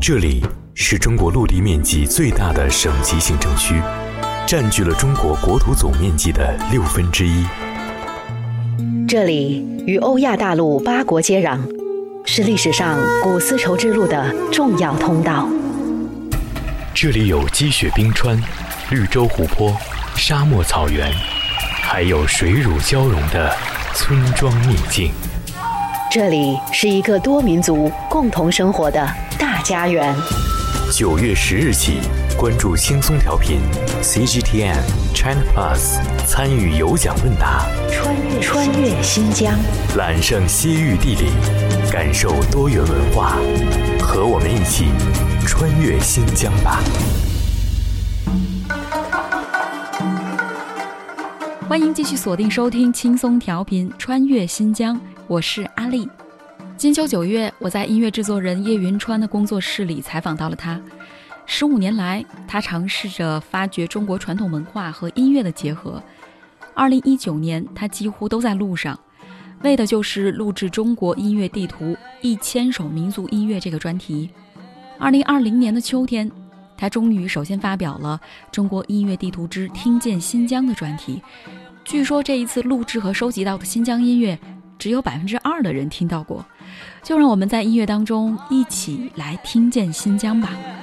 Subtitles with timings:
[0.00, 0.40] 这里
[0.74, 3.82] 是中国陆地面积最大的省级行政区，
[4.46, 7.44] 占据了中国国土总面积的六分之一。
[9.08, 11.58] 这里与欧亚大陆八国接壤，
[12.24, 15.48] 是历史上古丝绸之路的重要通道。
[16.94, 18.40] 这里有积雪冰川、
[18.90, 19.76] 绿洲湖泊、
[20.14, 21.12] 沙漠草原，
[21.82, 23.52] 还有水乳交融的
[23.94, 25.10] 村庄秘境。
[26.10, 29.06] 这里是一个多民族共同生活的
[29.38, 30.16] 大家园。
[30.90, 31.98] 九月十日起，
[32.38, 33.60] 关注轻松调频
[34.02, 34.80] CGTN
[35.14, 39.54] China Plus，参与有奖问答，穿越穿越新疆，
[39.94, 41.26] 揽胜西域地理，
[41.92, 43.36] 感受多元文化，
[44.00, 44.86] 和我们一起
[45.46, 46.80] 穿越新疆吧！
[51.68, 56.08] 欢迎继续锁定收听轻松调频《穿越新疆》，我是阿丽。
[56.78, 60.80] 金秋九月，我在音乐制作人叶云川的工作室里采访到了他。
[61.44, 66.00] 十五年来，他尝试着发掘中国传统文化和音乐的结合。
[66.74, 68.96] 二零一九年，他几乎都在路上，
[69.62, 74.30] 为的就是录制《中国音乐地图：一千首民族音乐》这个专题。
[75.00, 76.30] 二零二零年的秋天，
[76.76, 78.20] 他终于首先发表了
[78.54, 81.20] 《中国音乐地图之听见新疆》的专题。
[81.84, 84.38] 据说这一次录制和收集到的新疆音乐，
[84.78, 86.44] 只有百分之二的人听到过。
[87.02, 90.77] 就让我们在音乐当中一起来听见新疆吧。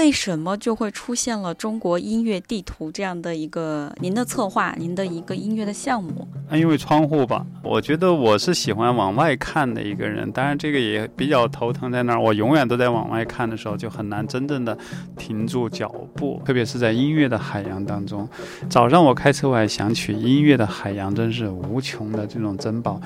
[0.00, 6.26] 为什么就会出现了中国音乐地图这样的一个您的策划，您的一个音乐的项目？
[6.48, 12.20] 啊，因为窗户吧，我觉得我是喜欢往外看的一个人，当然这个也比较头疼在那儿。
[12.20, 14.76] 我永远都在往外看的时候，就很难真正的
[15.18, 18.26] 停住脚步，特别是在音乐的海洋当中。
[18.70, 22.98] 早上我开车我还想起音乐的海洋真是无穷的这种珍宝，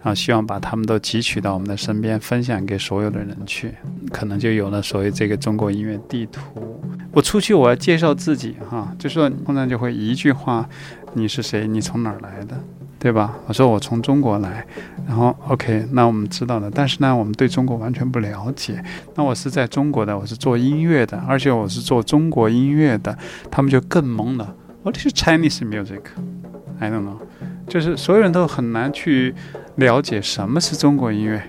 [0.00, 3.74] 然后希望把他们都汲取到我们的身边，分享给所有的人去，
[4.10, 6.37] 可能就有了所谓这个中国音乐地图。
[7.12, 10.68] 我出去我要介绍自己哈，就说通常就会一句话：
[11.14, 11.66] 你是谁？
[11.66, 12.56] 你从哪儿来的？
[13.00, 13.32] 对吧？
[13.46, 14.66] 我说我从中国来，
[15.06, 16.68] 然后 OK，那我们知道了。
[16.68, 18.82] 但是呢，我们对中国完全不了解。
[19.14, 23.16] 那我是在中国的，我是做音乐的，而且我是做中国音乐的，
[23.50, 24.52] 他们就更懵了。
[24.82, 27.18] What is Chinese music？I don't know，
[27.68, 29.32] 就是所有人都很难去
[29.76, 31.40] 了解什么是中国音乐。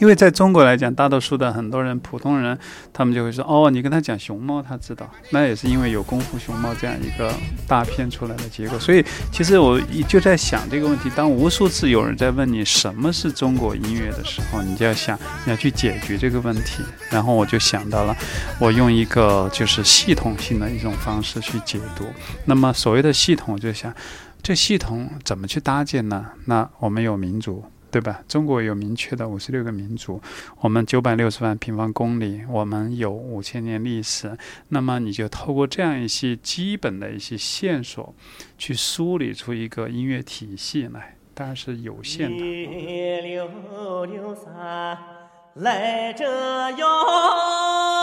[0.00, 2.58] 因为在中国来讲，大多数的很多人，普通人，
[2.92, 7.34] 他们就会说：“哦，你跟他讲熊猫，他知道。”那也是因为有《功夫熊猫》这样一个
[7.66, 8.78] 大片出来的结果。
[8.78, 16.82] 所以，其实我就在想这个问题：当无数次有人在问你什么是中国音乐的时候，你就要想你要去解决这个问题。
[17.10, 18.16] 然后我就想到了，
[18.60, 22.04] 我用一个就是系统性的一种方式去解读。
[22.44, 23.92] 那么所谓的系统，就想
[24.42, 26.24] 这系统怎么去搭建呢？
[26.44, 27.64] 那我们有民族。
[27.90, 28.22] 对吧？
[28.28, 30.20] 中国有明确的五十六个民族，
[30.60, 34.36] 我们九百六十万平方公里，我们有五千年历史。
[34.68, 38.14] 那么你就透过这样一些基本的一些线索，
[38.56, 42.36] 去梳理出一个音乐体系来，当然是有限的。
[45.54, 47.97] 来着哟。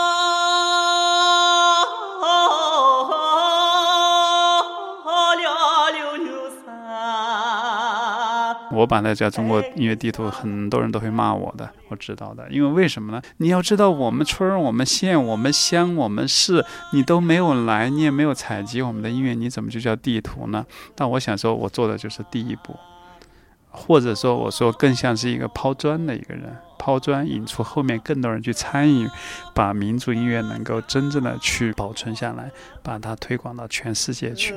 [8.76, 12.46] 我把它叫中国音乐地图，很多人都会骂我的，我知道的。
[12.50, 13.22] 因为为什么呢？
[13.38, 20.66] 你要知道，我们村、我们县、我们乡、我们市，你都没有来，你也没有采集我们的音乐，你怎么就叫地图呢？
[20.94, 22.76] 但我想说，我做的就是第一步，
[23.70, 29.08] 或者说，我说更像是一个抛砖的一个人，抛砖引出后面更多人去参与，
[29.54, 32.50] 把民族音乐能够真正的去保存下来，
[32.82, 34.54] 把它推广到全世界去。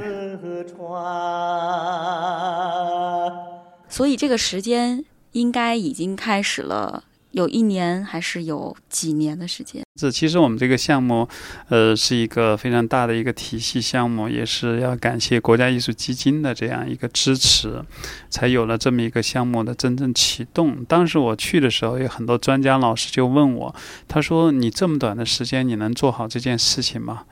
[3.90, 9.84] 所以这个时间应该已经开始了，有一年还是有几年的时间？
[10.00, 11.28] 这其实我们这个项目，
[11.68, 17.84] 呃，是一个非常大的一个体系项目，也是要感谢国家艺术基金的这样一个支持，
[18.30, 20.86] 才有了这么一个项目的真正启动。
[20.86, 23.76] 当时我去的时候，有很多专家老师就问我，
[24.08, 27.24] 他说：“你这么短的时间，你能做好这件事情吗？”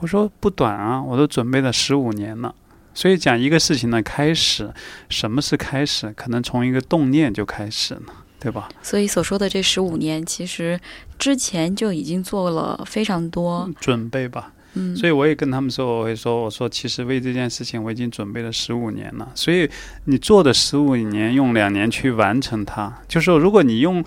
[0.00, 2.54] 我说：“不短啊，我都准备了十五年了。”
[2.94, 4.72] 所以讲一个事情的开始，
[5.08, 6.12] 什么是开始？
[6.16, 8.02] 可能从一个动念就开始了，
[8.38, 8.68] 对吧？
[8.82, 10.78] 所以所说的这十五年，其实
[11.18, 14.52] 之前就已经做了非常多准备吧。
[14.76, 19.30] 嗯，所以我也跟他们说，我会说，我说其实为这件事情我已经准备了十五年了。
[19.34, 19.70] 所以
[20.06, 24.04] 你做的十五年，用两年去完成它，就是说，如果你用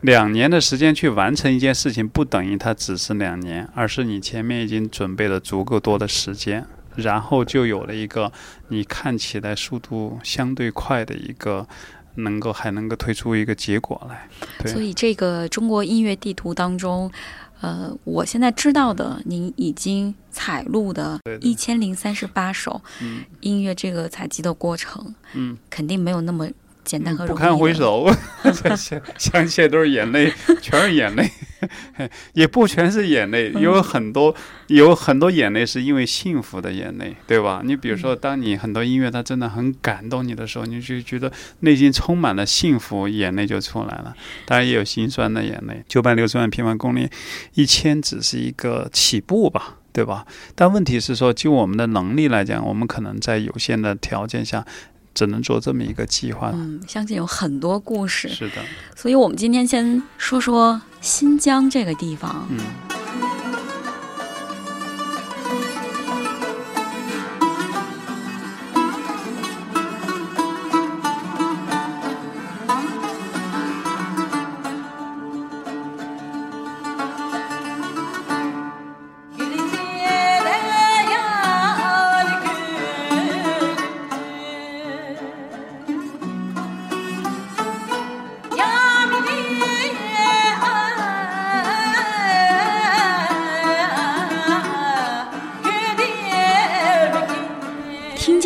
[0.00, 6.66] 两年的时间去完成一件事情，不等于它只是两年，而是你前面已经准备了足够多的时间。
[6.98, 8.30] 然后就有了一个
[8.68, 11.66] 你看起来速度相对快的一个
[12.16, 14.28] 能够还能够推出一个结果来。
[14.58, 14.72] 对。
[14.72, 17.10] 所以这个中国音乐地图当中，
[17.60, 23.24] 呃，我现在知道的，您已经采录的一千零三十八首嗯。
[23.40, 26.48] 音乐这个采集的过程，嗯，肯定没有那么
[26.88, 27.36] 简单和容易。
[27.36, 28.10] 不堪回首，
[28.54, 30.32] 想想起来都是眼泪，
[30.62, 31.30] 全是眼泪，
[32.32, 34.34] 也不全是眼泪，有很多
[34.68, 37.60] 有很多眼泪是因为幸福的眼泪，对吧？
[37.62, 41.30] 你比如说，当你很多音乐它真的很感动你的时候，你就觉得
[41.60, 44.16] 内心充满了幸福，眼泪就出来了。
[44.46, 45.84] 当然也有心酸的眼泪。
[45.86, 47.10] 九百六十万平方公里，
[47.52, 49.74] 一千只是一个起步吧。
[49.90, 50.24] 对吧？
[50.54, 54.64] 但问题是说，就我们的能力来讲，我们可能在有限的条件下，
[55.18, 56.52] 只能做这么一个计划。
[56.54, 58.62] 嗯，相信有很多故事，是的，
[58.94, 62.46] 所以我们今天先说说新疆这个地方。
[62.48, 62.60] 嗯。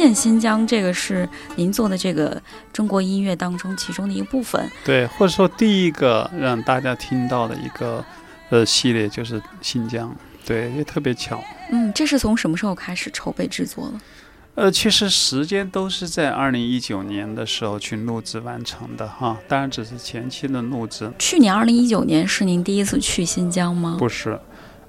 [0.03, 4.69] 见新疆，这个是您做的这个中国音乐当中其中的一个部分。
[4.85, 8.05] 对，或者说第一个让大家听到的一个
[8.51, 10.13] 呃系列就是新疆，
[10.45, 11.41] 对，也特别巧。
[11.71, 13.93] 嗯，这是从什么时候开始筹备制作的？
[14.55, 23.97] 呃，其实时间都是在二零一九年的时候去录制完成的哈，当然只是前期的录制，去年二零一九年是您第一次去新疆吗？
[23.99, 24.39] 不是。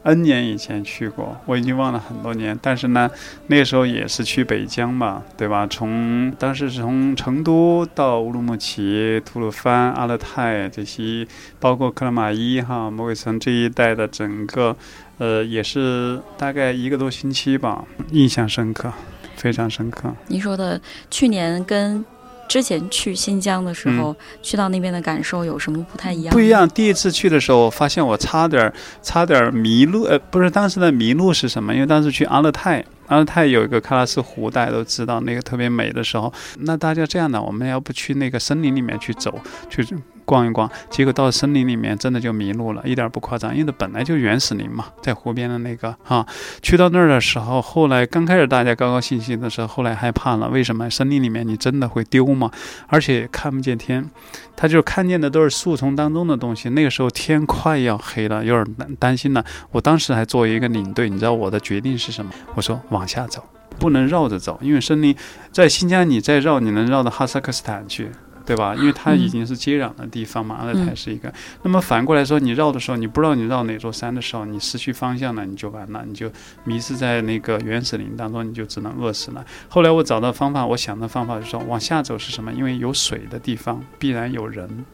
[0.03, 2.57] N 年以前去过，我已经忘了很多年。
[2.61, 3.09] 但是呢，
[3.47, 5.65] 那时候也是去北疆嘛，对吧？
[5.67, 11.25] 从当时是从成都到乌鲁木齐、吐鲁番、阿勒泰这些，
[11.59, 14.75] 包括克拉玛依哈、魔鬼城这一带的整个，
[15.17, 18.91] 呃，也是大概一个多星期吧，印象深刻，
[19.37, 20.13] 非常深刻。
[20.27, 20.79] 您说的
[21.09, 22.03] 去年跟
[22.47, 26.33] 之前去新疆的时候，去到那边的感受有什么不太一样？
[26.33, 26.49] 不一。
[26.49, 26.67] 样。
[26.69, 31.73] 第一次去的时候，我发现我差点儿差点儿迷路，呃，不是当时的迷路是什么？
[31.73, 39.39] 因为当时去阿勒泰，阿勒泰有一个喀拉斯湖，大家都知道那个特别美的时候，那大家这样的，我们要不去那个森林里面去走，
[39.69, 39.83] 去
[40.25, 40.69] 逛一逛？
[40.89, 46.25] 结果到森林里面真的就迷路了，一点不夸张，因为它本来就原始林嘛，在湖边的那个哈。
[46.61, 50.89] 去到那儿的时候，后来刚开始大家高高兴兴的时候，后来害怕了，为什么？
[50.89, 52.51] 森林里面你真的会丢吗？
[52.87, 54.09] 而且看不见天。
[54.55, 56.69] 他就看见的都是树丛当中的东西。
[56.69, 59.43] 那个时候天快要黑了，有点担担心了。
[59.71, 62.31] 我当时还作为一个领队，你知道我的决定是什么？
[62.53, 63.43] 我说往下走，
[63.79, 65.15] 不能绕着走，因为森林
[65.51, 68.11] 在新疆你再绕，你能绕到哈萨克斯坦去。
[68.45, 68.75] 对吧？
[68.75, 71.33] 因为它已经是接壤的地方嘛，阿勒泰是一个。
[71.61, 76.31] 那么反过来说，你绕的时候，你不知道你绕哪座山的时候，你失去方向了，你就完了，你就
[76.63, 79.45] 迷失在那个原始林当中，你就只能饿死了。
[79.69, 82.51] 后来我找到方法，我想的方法就是说，往下走是什么？
[82.53, 84.85] 因为有水的地方必然有人。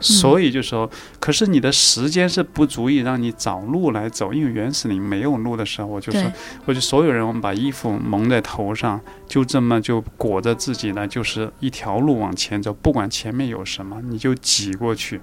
[0.00, 6.32] 所以就说，可是你的时间是不足以让你找路来走，因为原始林没有路的时候，我就说对，
[6.66, 15.20] 我就所有人，我们把衣服蒙在头上，就这么就裹着自己呢，就是一条路往前走，不管前面有什么，你就挤过去。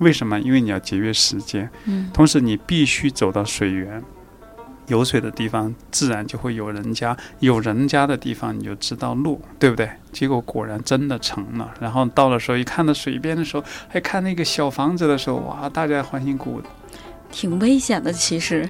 [0.00, 0.40] 为什么？
[0.40, 4.02] 因为你要节约时间，嗯，同时你必须走到水源。
[4.86, 9.88] 有水的地方，自然就会有人家；有人家的地方，你就知道路，对不对？
[10.12, 11.72] 结果果然真的成了。
[11.80, 16.62] 然后到了时候，一看到水边的时候，还看那个小房子的时候，哇，大家欢欣鼓舞。
[17.30, 18.68] 挺危险的，其实。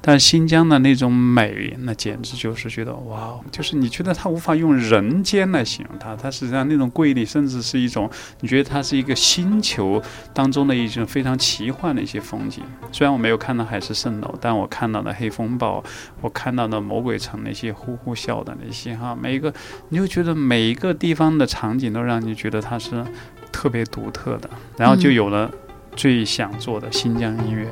[0.00, 8.10] 但新疆的那种美，那简直就是觉得哇，就是你觉得它无法用人间来形容它，它实际上那种瑰丽，甚至是一种
[8.40, 10.02] 你觉得它是一个星球
[10.32, 12.62] 当中的一种非常奇幻的一些风景。
[12.90, 15.82] 虽然我没有看到海市蜃楼，但我看到了黑风暴，
[16.20, 19.52] 我看到了魔鬼城那些呼呼啸的那些哈，每一个
[19.88, 23.04] 你就觉得每一个地方的场景都让你觉得它是
[23.50, 25.50] 特别独特的，然后就有了
[25.94, 27.68] 最想做的新疆音乐。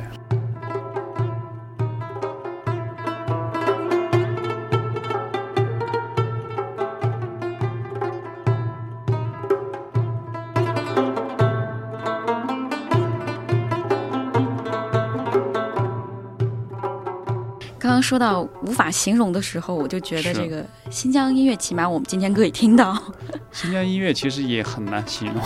[18.01, 22.97] 说到无法形容的时候，我就觉得这个新疆音乐，起码我们今天可以听到，
[23.53, 25.43] 新疆音乐其实也很难形容，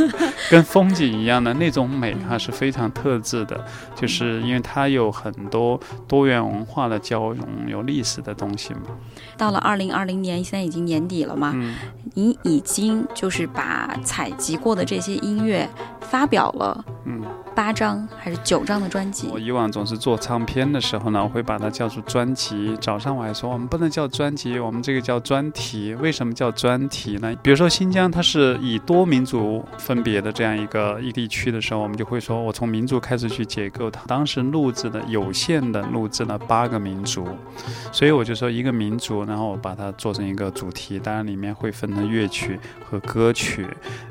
[0.50, 8.80] 跟风景一样的那种美，它是非常特质的，就是因为它有很多多元文化的交融，有历史的东西嘛。
[9.36, 11.74] 到了二零二零年，现在已经年底了嘛，嗯，
[12.14, 15.68] 你已经就是把采集过的这些音乐
[16.04, 17.22] 发表了，嗯，
[17.54, 19.28] 八张还是九张的专辑？
[19.32, 22.76] 我以往总是做唱片的时候呢，我会把它叫做专辑。
[22.80, 25.94] 早上我还说我们不能叫专辑，我们这个叫专题。
[25.94, 27.34] 为什么叫专题呢？
[27.42, 34.02] 比如说新疆，它是以多民族分别的这样一个一地区的时候，我们就会说我从民族开始去解构它。
[34.06, 37.26] 当时录制的有限的录制了八个民族，
[37.90, 43.66] 所以我就说一个民族，然后我把它做成一个主题，当然里面会分成乐曲和歌曲，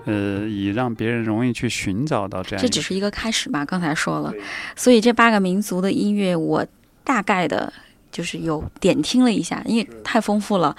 [0.05, 2.61] 呃，以让别人容易去寻找到这样。
[2.61, 4.33] 这只是一个开始吧，刚才说了，
[4.75, 6.65] 所以这八个民族的音乐，我
[7.03, 7.73] 大概的。
[8.13, 10.75] 就是有点听了一下，因为太丰富了。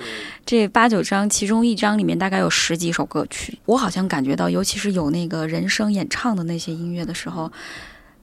[0.46, 3.58] 这八九章，其中一章里面大概有十几首歌曲。
[3.64, 7.50] 我好像感觉到，尤其是有那个人声演唱的那些音乐的时候，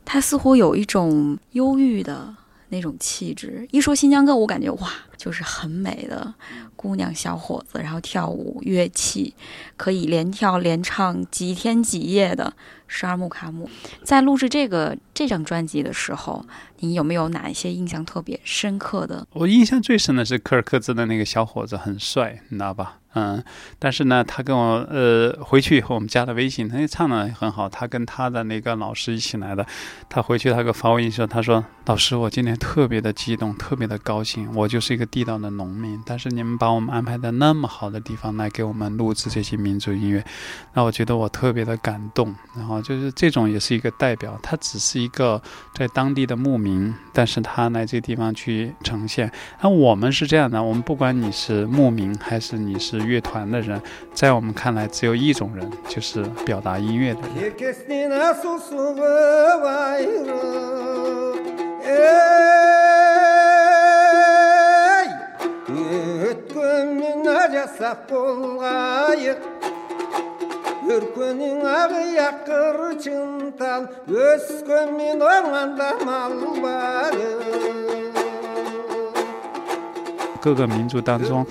[0.06, 2.34] 它似乎有一种忧郁的
[2.72, 3.68] 那种气质。
[3.72, 6.34] 一说新疆歌，我感觉哇，就是很美的
[6.76, 9.36] 姑娘小伙子，然后跳舞，乐器
[9.78, 12.54] 可以连跳连唱几天几夜的。
[12.94, 13.70] 十二木卡姆
[14.04, 16.46] 在录制这个这张专辑的时候，
[16.80, 19.26] 你有没有哪一些印象特别深刻的？
[19.32, 22.98] 我印象最深的是科尔克孜的那个小伙子很帅，你知道吧？
[23.14, 23.44] 嗯，
[23.78, 27.68] 但是呢，他跟我呃回去以后，我们加了微信，他唱的很好。
[27.68, 29.66] 他跟他的那个老师一起来的，
[30.08, 34.50] 他回去他给我发微信说：“他说老师，我今天特别的激动，特别的高兴。
[34.56, 40.24] 我就是一个地道的农民，但是你们把我们安排在那么好的地方来给我们录制这些民族音乐，
[40.74, 42.34] 那我觉得我特别的感动。
[42.56, 45.42] 然后就是这种也是一个代表，他只是一个
[45.74, 49.30] 在当地的牧民，但是他来这个地方去呈现。
[49.62, 53.01] 那我们是这样的，我们不管你是牧民还是你是。
[53.06, 53.82] 乐团的人，
[54.14, 57.52] 在我们看来只有一种人，就是表达音乐的人。
[80.42, 81.46] 各个民族当中。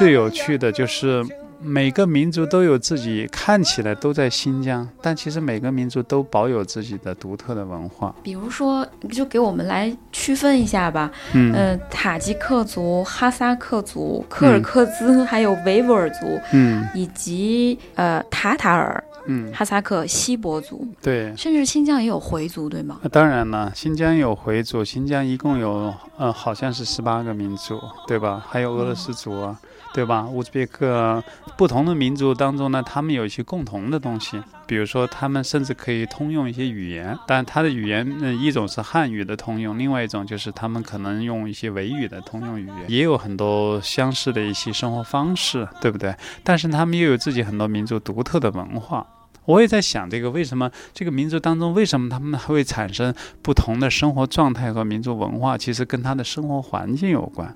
[0.00, 1.22] 最有趣的就是
[1.60, 8.14] 每个民族都有自己看起来都在新疆，但其实每个民族都保有自己的独特的文化。
[8.22, 11.10] 比如说，就给我们来区分一下吧。
[11.34, 22.98] 嗯，呃，塔吉克族、哈萨克族、柯尔克孜， 还有维吾尔族，嗯，以及呃塔塔尔，嗯，哈萨克、锡伯族，对，甚至新疆也有回族，对吗？
[23.12, 28.42] 当然了，新疆有回族，新疆一共有呃好像是十八个民族，对吧？
[28.48, 29.60] 还有俄罗斯族啊。
[29.92, 30.26] 对吧？
[30.26, 31.22] 乌兹别克
[31.56, 46.14] 不同的民族当中呢，他们有一些共同的东西，比如说他们甚至可以通用一些语言，但他的语言，嗯，一种是汉语的通用，另外一种就是他们可能用一些维语的通用语言，也有很多相似的一些生活方式，对不对？
[46.44, 49.06] 但是他们又有自己很多民族独特的文化。
[49.46, 55.58] 我也在想，这个为什么这个民族当中，为什么他们会产生不同的生活状态和民族文化？
[55.58, 57.52] 其实跟他的生活环境有关。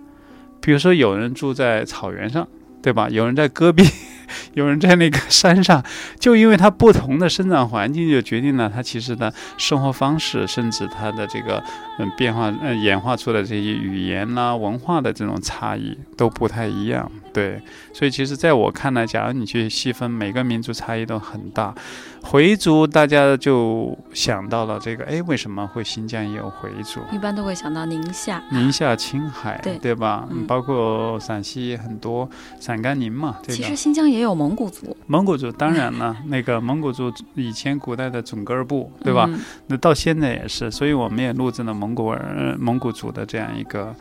[0.65, 2.49] 比如说，有人住在草原上，
[2.83, 3.07] 对吧？
[3.11, 3.85] 有人在戈壁，
[4.55, 5.83] 有人在那个山上，
[6.19, 11.63] 就因为它不同的生长环境，就决定了它其实的生活方式，甚至它的这个
[11.99, 17.11] 嗯变化嗯演化出的这些语言啦、文化的这种差异都不太一样。
[17.33, 17.61] 对，
[17.93, 21.75] 所以其实在我看来，假如你去细分，每个民族差异都很大。
[22.23, 27.01] 回族，大家就想到了这个，哎，为什么会新疆也有回族？
[27.13, 30.27] 一般都会想到宁夏、宁夏、青海，对对吧？
[30.31, 32.29] 嗯，包括陕西很多
[32.61, 33.37] 陕甘宁嘛。
[33.49, 34.97] 其实新疆也有蒙古族。
[35.07, 39.29] 蒙古族当然了， 那个蒙古族以前古代的准格尔部，对吧？
[39.67, 43.95] 那到现在也是，所以我们也录制了蒙古人、蒙古族的这样一个。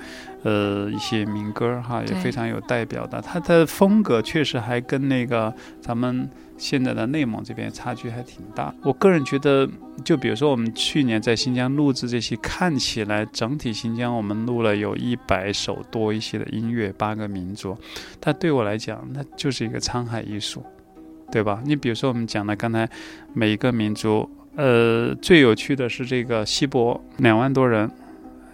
[0.45, 6.29] 呃，一些民歌哈也非常有代表的，它的风格确实还跟那个咱们
[6.63, 8.73] 现在的内蒙这边差距还挺大。
[8.83, 9.67] 我个人觉得，
[10.05, 17.77] 就比如说我们去年在新疆录制这些，看起来整体新疆我们录了有一百首多一些的音乐，八个民族，
[18.21, 20.63] 但对我来讲，那就是一个沧海一粟，
[21.29, 21.61] 对吧？
[21.65, 22.89] 你比如说我们讲的刚才
[23.33, 27.91] 每一个民族，呃，最有趣的是这个锡伯两万多人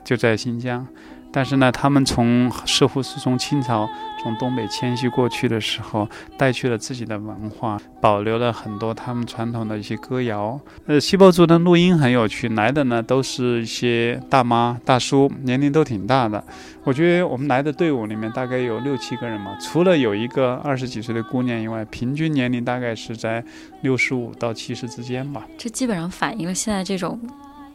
[0.03, 0.87] 就在新疆。
[1.31, 3.87] 但是呢，他们从似乎是从清朝
[4.21, 6.07] 从东北迁徙过去的时候，
[6.37, 10.59] 带去了自己的文化，保留了很多他们传统的一些歌谣。
[10.85, 16.43] 呃，锡伯族的录音很有趣，来的呢都是一些大妈大叔，年龄都挺大的。
[16.83, 23.43] 我觉得我们来的队伍里面大概有六七个人嘛，除了有一个二十几岁的姑娘以外，平均年龄大概是在
[23.81, 25.45] 六十五到七十之间吧。
[25.57, 27.19] 这基本上反映了现在这种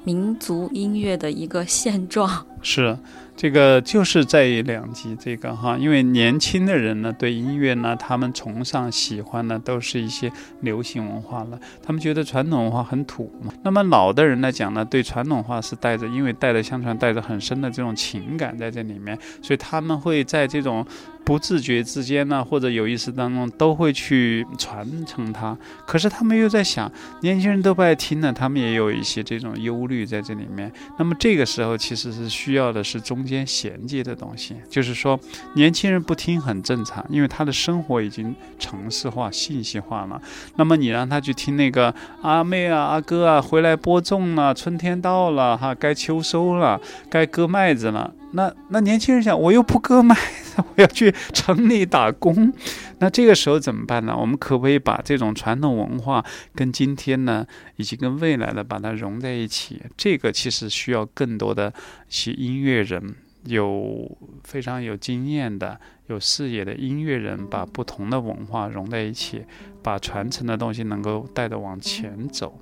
[0.03, 2.47] 民族音乐的一个现状。
[2.61, 2.97] 是。
[3.37, 13.53] 这个就是在于两极，这个哈，因为年轻的人呢，对音乐呢，他们崇尚、喜欢的都是一些流行文化了，他们觉得传统文化很土嘛。
[13.65, 20.87] 那么老的人来讲呢，对传统文化是带着，因为带着相传，带着很深的这种情感在这里面，所以他们会在这种
[21.25, 25.59] 不自觉之间呢，或者有意识当中，都会去传承它。
[25.85, 26.91] 可是他们又在想，
[27.23, 30.71] 年轻人都不爱听呢，他们也有一些这种忧虑在这里面。
[31.01, 33.24] 那么这个时候其实是需要的是中。
[33.25, 35.19] 间衔接的东西，就是说，
[35.55, 40.21] 年轻人不听很正常，因为他的生活已经城市化、信息化了。
[40.57, 48.13] 那么你让他去听那个阿妹啊、阿哥啊，回来播种了，春天到了哈，该秋收了，该割麦子了。
[48.35, 50.17] 那那年轻人想，我又不割麦，
[50.59, 52.53] 我要去城里打工。
[52.99, 54.17] 那这个时候怎么办呢？
[54.17, 56.25] 我们可不可以把这种传统文化
[56.55, 59.81] 跟今天呢，以及跟未来的把它融在一起？
[59.97, 61.73] 这个其实需要更多的
[62.09, 63.15] 一些音乐人，
[63.45, 64.11] 有
[64.43, 69.43] 非常有经验的、有视野的音乐人，把不同的文化融在一起，
[69.83, 72.59] 把传承的东西能够带着往前走。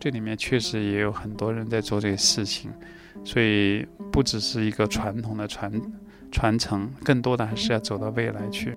[0.00, 2.72] 这里面确实也有很多人在做这个事情。
[3.24, 5.72] 所以，不只是一个传统的传
[6.30, 8.76] 传承，更多的还是要走到未来去。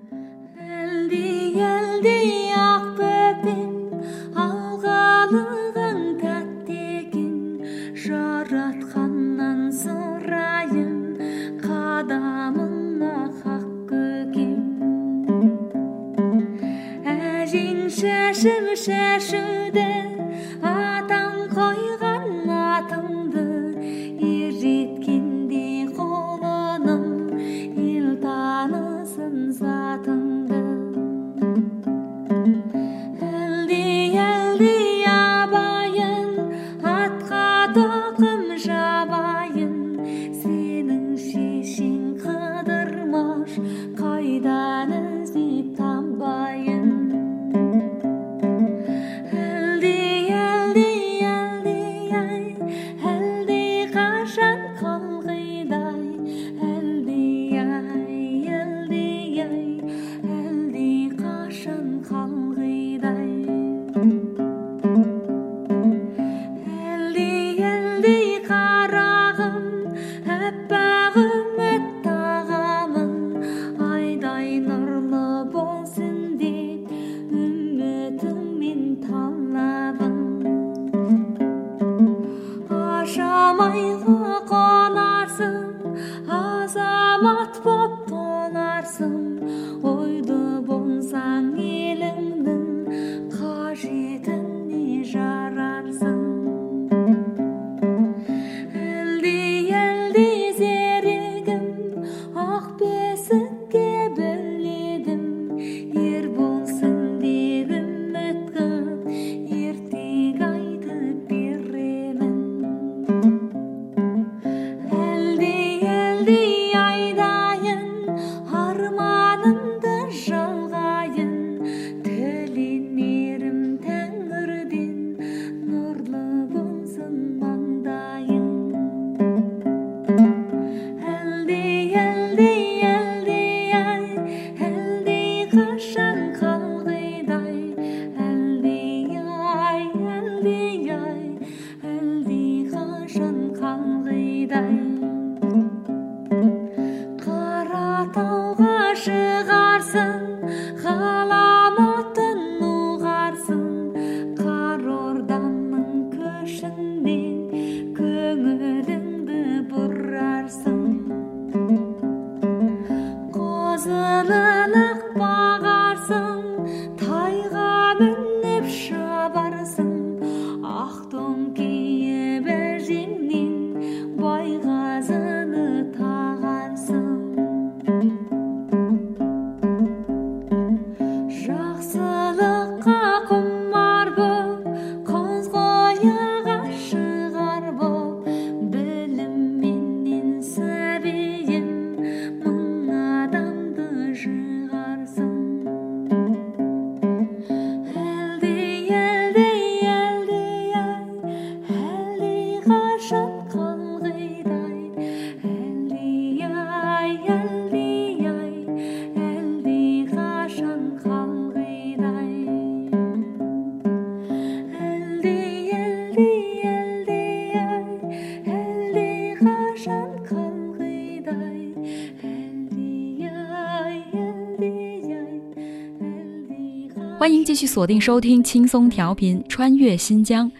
[227.56, 230.52] 继续锁定收听轻松调频，穿越新疆。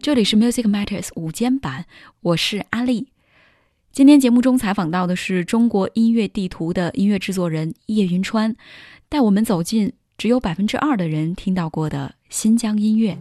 [0.00, 1.86] 这里是 Music Matters 午间版，
[2.20, 3.08] 我是阿丽。
[3.90, 8.54] 今天节目中采访到的是中国音乐地图的音乐制作人叶云川，
[9.08, 13.18] 带我们走进只有百分之二的人听到过的新疆音乐。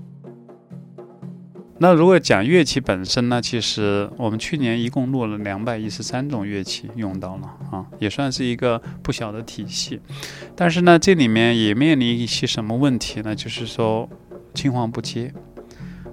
[1.83, 3.41] 那如果讲乐器本身呢？
[3.41, 9.99] 其实我们去年一共录了两百一十三种乐器用到了啊，也算是一个不小的体系。
[10.55, 13.35] 但是呢，这里面也面临一些什么问题呢？
[13.35, 14.09] 就是说
[14.53, 15.33] 青黄不接。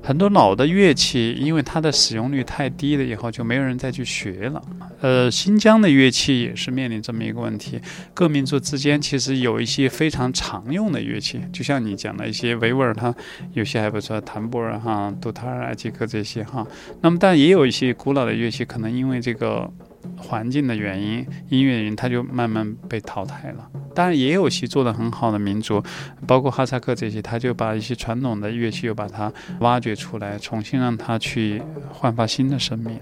[0.02, 4.62] 很多老的乐器，因为它的使用率太低了，以后就没有人再去学了。
[5.00, 7.80] 呃，新疆的乐器也是面临这么一个问题，
[8.14, 13.14] 各民族之间其实有一些非常常用的乐器，就像你讲的一些维吾尔，它
[13.52, 16.66] 有些还不错，坦布尔哈、杜塔尔、埃及克这些哈。
[17.00, 19.70] 那么，但也有一些古老的乐器，可能因为这个。
[20.16, 23.68] 环境的原因，音乐人他就慢慢被淘汰了。
[23.94, 25.82] 当然，也有些做得很好的民族，
[26.26, 32.98] 包括哈萨克这些，他就把一些传统的乐器又把它挖掘出来，重新让它去焕发新的生命。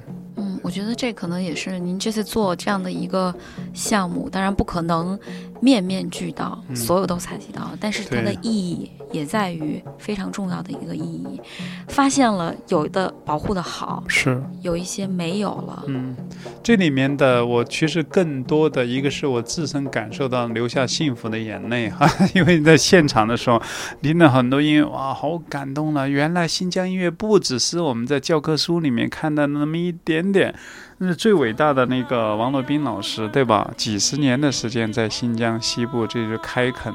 [0.68, 3.34] 嗯，我觉得这可能也是您这次做这样的一个
[3.72, 5.18] 项目，当然不可能
[5.62, 8.90] 面面俱到，所有都采集到，但是它的意义。
[9.10, 11.40] 也在于非常重要的一个意义，
[11.88, 15.82] 发现了有的保护的好，是有一些没有了。
[15.86, 16.14] 嗯，
[16.62, 23.58] 这里面的我其实更多的一个是我自身感受到流下幸福的眼泪哈， 因为在现场的时候
[24.02, 26.06] 听了很多音乐，哇，好感动了。
[26.06, 30.54] 原来新疆音乐不只是我们在教科书里面看的那么一点点。
[30.98, 33.70] 那最伟大的那个王洛宾老师，对吧？
[33.76, 36.92] 几十年的时间在新疆西部，这就开垦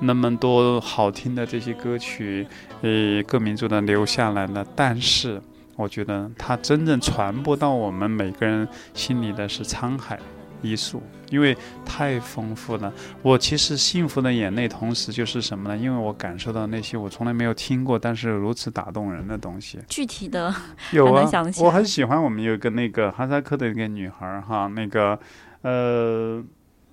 [0.00, 2.46] 那么多好听的这些歌曲，
[2.82, 4.66] 呃，各民族的留下来了。
[4.74, 5.40] 但是，
[5.76, 10.18] 我觉得他真正传播到我们每个人心里的是沧海。
[10.62, 12.92] 一粟，因为太丰富了。
[13.22, 15.76] 我其实幸福的眼泪，同时就是什么呢？
[15.76, 19.78] 因为我感受到那些我从来没有听过，但是如此打动人的东西。
[19.88, 20.54] 具体的
[20.92, 25.18] 有啊，我很喜欢我们有一个那个哈萨克的一个女孩儿哈，那个
[25.62, 26.42] 呃，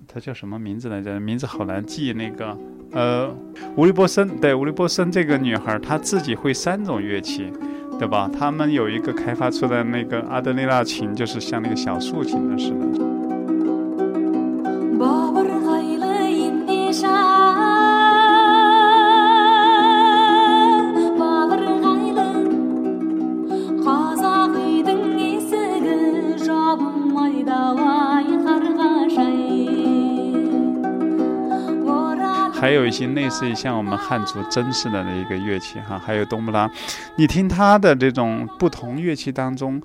[0.06, 1.18] 她叫什么名字来着？
[1.20, 2.12] 名字好难记。
[2.12, 2.56] 那个
[2.92, 3.34] 呃，
[3.76, 7.50] 乌利波森，对，乌利波森这个女孩，她自己会三种乐器，
[7.98, 8.30] 对吧？
[8.32, 13.01] 他们有一个开发出的那个阿德利纳琴，就是像那个小竖琴的似的。
[33.14, 36.70] 类似于像我们汉族真式的那一个乐器哈，还有冬不拉，
[37.16, 39.82] 你听它的这种不同乐器当中，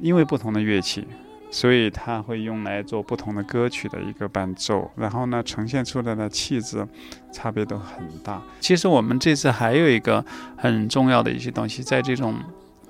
[0.00, 1.06] 因为不同的乐器。
[1.54, 6.88] 所以它会用来做不同的歌曲的一个伴奏，然后呢，呈现出来的气质
[7.30, 8.40] 差别都很大。
[8.58, 10.24] 其实我们这次还有一个
[10.56, 12.36] 很重要的一些东西，在这种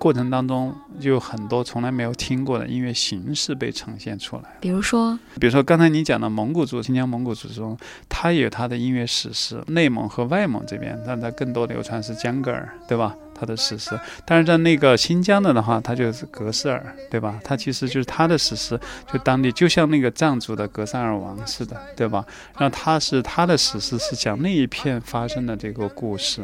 [0.02, 4.42] 过程当中，就有很多从来没有听过的音乐形式被呈现出来。
[4.60, 9.62] 比如说，比如说刚才你讲的蒙古族、新疆蒙古族中，它也有它的音乐史诗。
[9.68, 13.14] 内蒙和外蒙这边，但它更多流传是江格尔，对吧？
[13.42, 17.40] 他的史诗，但是在那个新疆的的话，他就是格斯尔，对吧？
[17.42, 18.78] 他其实就是他的史诗，
[19.12, 22.24] 就当地就像那个藏族的格萨尔王似的，对吧？
[22.56, 26.40] 然后他是他的史诗是讲那一片发生的这个故事。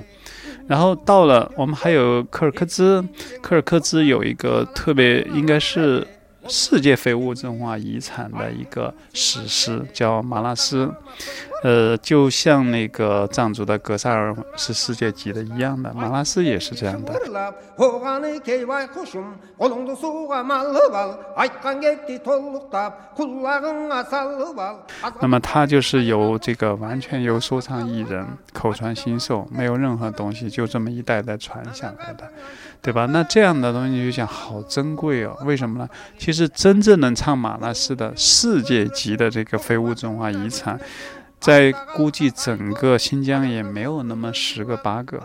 [0.67, 3.07] 然后到了我们还有科尔克孜，
[3.41, 6.05] 科尔克孜有一个特别应该是
[6.49, 10.93] 世界非物质文化遗产的一个史诗，叫马拉斯。
[11.63, 17.13] 呃，就像那个藏族的格萨尔是世界级的一样的，马拉斯也是这样的。
[25.21, 32.25] 那么他就是由这个完全由说唱艺人口传心授，没有任何东西，就这么一代代传下来的，
[32.81, 33.07] 对吧？
[33.07, 35.37] 那这样的东西就讲好珍贵哦。
[35.45, 35.89] 为什么呢？
[36.17, 40.79] 其实真正能唱马拉斯的世界级的这个非物质文化遗产。
[41.41, 45.23] 在估计整个新疆也没有那么十个八个，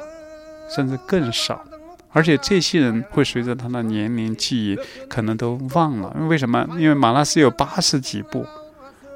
[0.73, 1.63] 甚至更少。
[2.11, 6.15] 而且这些人会随着他的年龄记忆，可能都忘了。
[6.29, 6.67] 为什么？
[6.77, 8.45] 因为马拉斯有八十几部，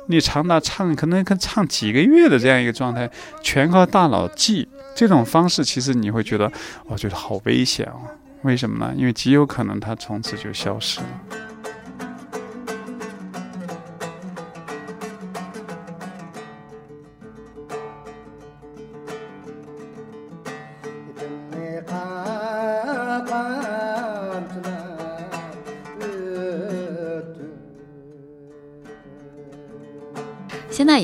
[0.08, 3.08] 你长达唱可能可唱几个月的这样一个状态，
[3.44, 4.68] 全靠大脑记。
[4.96, 6.52] 这种方式其实你会觉得，
[6.88, 8.02] 我觉得好危险哦！
[8.42, 8.92] 为什么呢？
[8.98, 11.08] 因为极有可能他从此就消失了。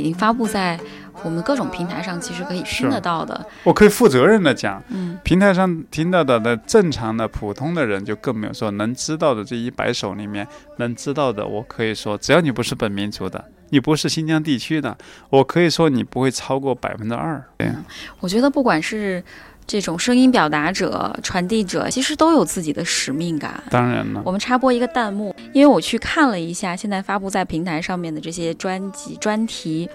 [0.04, 0.78] 已经发布在
[1.24, 3.46] 我们各种平台上其实可以听得到的。
[3.63, 10.46] 我可以负责任的讲，嗯，平台上听到的的正常的普通的人就更没有说能知道的这一百首里面
[10.78, 14.98] 能知道的，我可以说，只要你不是本民族的，你不是新疆地区的，
[15.30, 17.42] 我可以说你不会超过百分之二。
[17.58, 17.72] 对，
[18.20, 19.24] 我觉得不管是。
[19.65, 23.63] 这种声音表达者、传递者，其实都有自己的使命感。
[23.69, 29.89] 当然了，我们插播一个弹幕，因为我去看了一下现在发布在平台上面的这些专辑专题，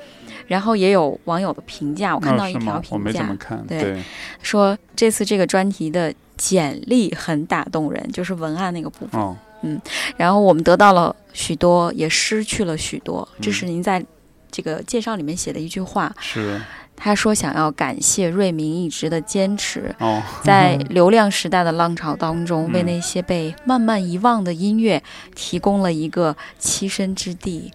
[0.47, 2.15] 然后也有网友的评价。
[2.15, 4.03] 我看到一条评价，我没怎么看，对，
[4.43, 9.21] 说这次这个专题的简历很打动人，就是文案那个部分。
[9.21, 9.81] 哦，嗯，
[10.17, 13.29] 然后我们得到了许多，也失去了许多。
[13.41, 14.05] 这是您在
[14.51, 16.15] 这个介绍里面写的一句话。
[16.19, 16.61] 是。
[17.01, 25.01] 他说：“想要感谢瑞明一直的坚持，哦， 在流量时代的浪潮当中，为那些被慢慢遗忘的音乐
[25.35, 27.73] 提供了一个栖身之地。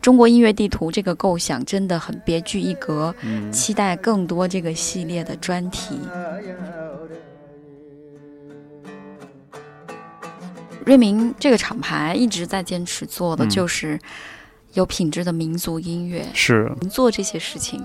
[0.00, 3.14] 中国音乐地图这个构想真的很别具一格，
[3.52, 5.98] 期待更多这个系列的专题。
[10.84, 13.98] 瑞明这个厂牌一直在坚持做的就是
[14.74, 17.82] 有品质的民族音乐，是做这些事情。”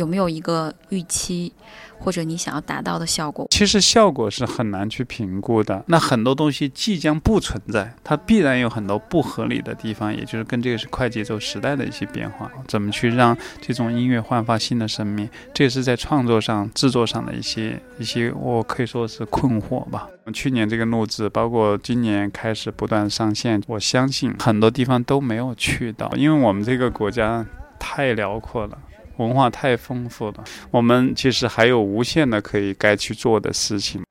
[0.00, 1.52] 有没有一个预期，
[1.98, 3.46] 或者你想要达到的效果？
[3.50, 5.84] 其实效果是很难去评估的。
[5.88, 12.50] 那很多东西即将不存在，它必然有很多不合理的地方，也就是跟这个是快节奏时代的一些变化。
[12.66, 15.28] 怎么去让这种音乐焕发新的生命？
[15.52, 20.08] 这也是在创作上、制作上的一些一些，我可以说是困惑吧。
[20.32, 27.44] 去年这个录制，包括今年开始不断上线，我相信很多地方都没有去到，因为我们这个国家
[27.78, 28.78] 太辽阔了。
[29.16, 34.02] 文化太丰富了，我们其实还有无限的可以该去做的事情。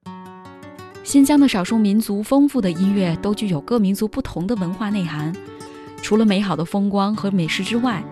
[1.04, 5.34] 新疆的少数民族丰富的音乐都具有各民族不同的文化内涵。
[6.02, 8.04] 除了美好的风光和美食之外，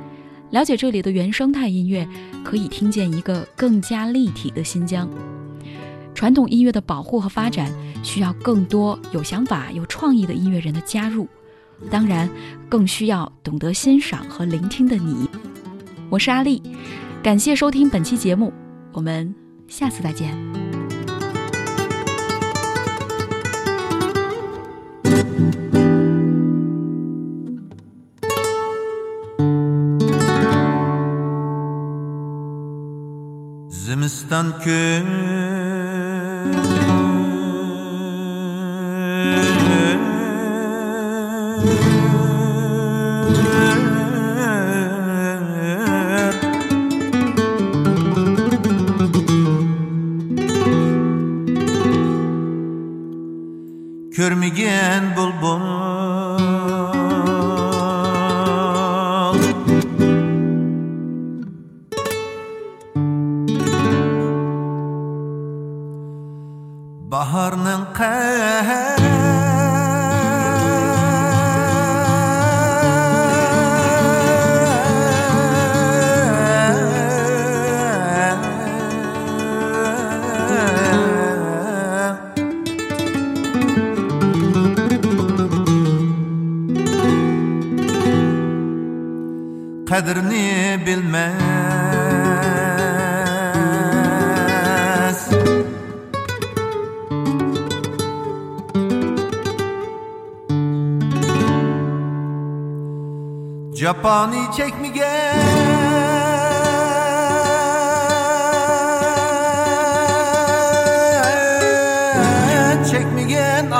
[0.49, 2.07] 了解这里的原生态音乐，
[2.43, 5.07] 可以听见一个更加立体的新疆。
[6.15, 7.71] 传统音乐的保护和发展，
[8.01, 11.27] 需要更多有想法、有创意的音乐人的加入，
[11.91, 12.27] 当然，
[12.67, 15.29] 更需要懂得欣赏和聆听的你。
[16.09, 16.61] 我是阿丽，
[17.21, 18.53] 感谢收听本期节目，
[18.93, 19.35] 我们
[19.67, 20.35] 下次再见。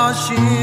[0.08, 0.57] rocha.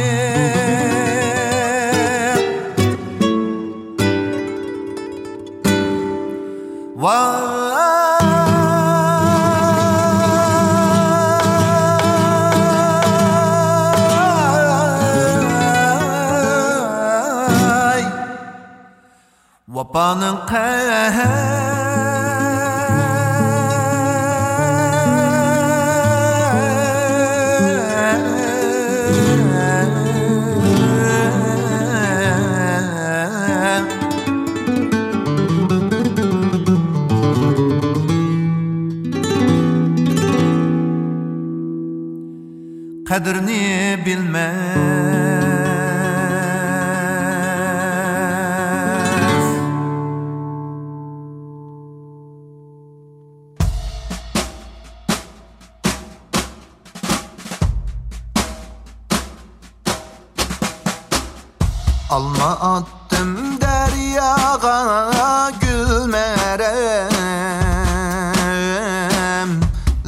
[62.09, 67.09] Alma attım deryağa gülmerem.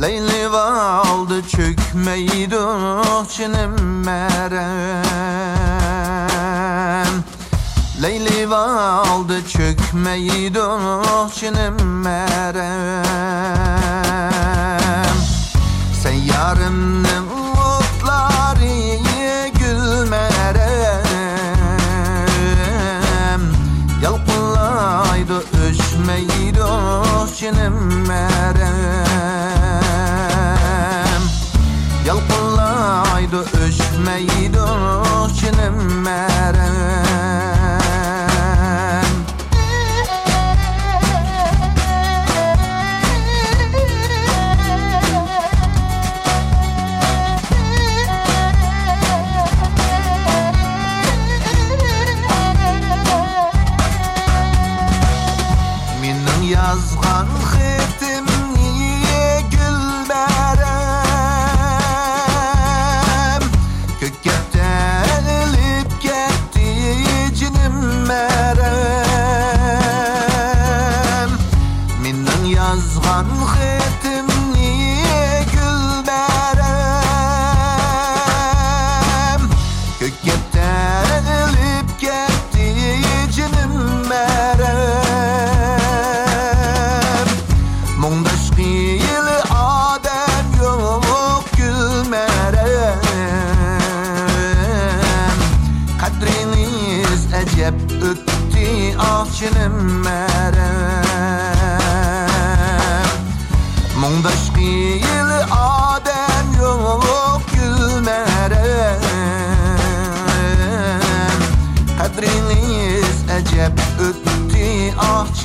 [0.01, 2.57] Leyli valdı çökmeydi
[3.29, 5.03] çinim merem.
[8.01, 10.61] Leyli valdı çökmeydi
[11.35, 13.03] çinim merem.
[16.03, 16.96] Seyyarım
[27.39, 28.77] شنم مرم
[32.05, 34.67] يلقلا عيدو اش ميدو
[35.27, 37.17] شنم مرم
[56.53, 57.16] yazgan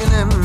[0.03, 0.42] düşünüm